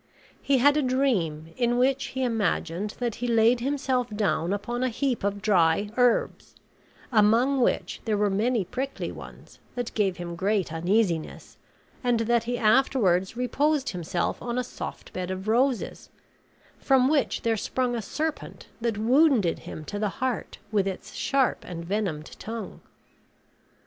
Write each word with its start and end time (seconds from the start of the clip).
He 0.41 0.57
had 0.57 0.77
a 0.77 0.81
dream 0.81 1.53
in 1.57 1.77
which 1.77 2.05
he 2.05 2.23
imagined 2.23 2.95
that 2.97 3.13
he 3.21 3.27
laid 3.27 3.59
himself 3.59 4.07
down 4.09 4.51
upon 4.51 4.81
a 4.81 4.89
heap 4.89 5.23
of 5.23 5.43
dry 5.43 5.91
herbs, 5.95 6.55
among 7.11 7.61
which 7.61 8.01
there 8.05 8.17
were 8.17 8.31
many 8.31 8.65
prickly 8.65 9.11
ones 9.11 9.59
that 9.75 9.93
gave 9.93 10.17
him 10.17 10.35
great 10.35 10.73
uneasiness, 10.73 11.55
and 12.03 12.21
that 12.21 12.45
he 12.45 12.57
afterwards 12.57 13.37
reposed 13.37 13.89
himself 13.89 14.41
on 14.41 14.57
a 14.57 14.63
soft 14.63 15.13
bed 15.13 15.29
of 15.29 15.47
roses 15.47 16.09
from 16.79 17.07
which 17.07 17.43
there 17.43 17.55
sprung 17.55 17.95
a 17.95 18.01
serpent 18.01 18.69
that 18.81 18.97
wounded 18.97 19.59
him 19.59 19.85
to 19.85 19.99
the 19.99 20.09
heart 20.17 20.57
with 20.71 20.87
its 20.87 21.13
sharp 21.13 21.63
and 21.63 21.85
venomed 21.85 22.39
tongue. 22.39 22.81